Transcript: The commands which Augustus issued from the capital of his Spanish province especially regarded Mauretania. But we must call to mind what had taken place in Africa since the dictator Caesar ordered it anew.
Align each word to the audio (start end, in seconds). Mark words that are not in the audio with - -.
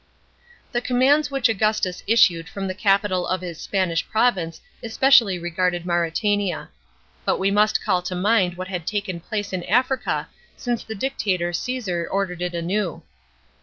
The 0.71 0.81
commands 0.81 1.29
which 1.29 1.47
Augustus 1.47 2.01
issued 2.07 2.49
from 2.49 2.65
the 2.67 2.73
capital 2.73 3.27
of 3.27 3.41
his 3.41 3.61
Spanish 3.61 4.03
province 4.09 4.59
especially 4.81 5.37
regarded 5.37 5.85
Mauretania. 5.85 6.69
But 7.23 7.37
we 7.37 7.51
must 7.51 7.83
call 7.85 8.01
to 8.01 8.15
mind 8.15 8.55
what 8.55 8.67
had 8.67 8.87
taken 8.87 9.19
place 9.19 9.53
in 9.53 9.63
Africa 9.65 10.27
since 10.57 10.83
the 10.83 10.95
dictator 10.95 11.53
Caesar 11.53 12.07
ordered 12.09 12.41
it 12.41 12.55
anew. 12.55 13.03